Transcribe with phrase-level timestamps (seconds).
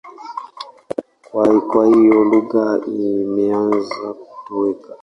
[1.67, 4.89] Kwa hiyo lugha imeanza kutoweka.